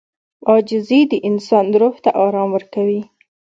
[0.49, 3.01] •عاجزي د انسان روح ته آرام ورکوي.